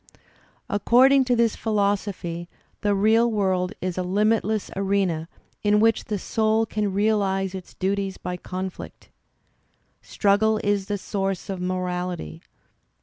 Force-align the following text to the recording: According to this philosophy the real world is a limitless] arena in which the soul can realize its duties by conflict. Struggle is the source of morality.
According 0.67 1.25
to 1.25 1.35
this 1.35 1.55
philosophy 1.55 2.49
the 2.81 2.95
real 2.95 3.29
world 3.29 3.73
is 3.81 3.99
a 3.99 4.01
limitless] 4.01 4.71
arena 4.75 5.27
in 5.61 5.79
which 5.79 6.05
the 6.05 6.17
soul 6.17 6.65
can 6.65 6.91
realize 6.91 7.53
its 7.53 7.75
duties 7.75 8.17
by 8.17 8.35
conflict. 8.35 9.09
Struggle 10.01 10.59
is 10.63 10.87
the 10.87 10.97
source 10.97 11.51
of 11.51 11.61
morality. 11.61 12.41